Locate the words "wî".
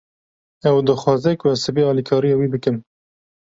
2.37-2.47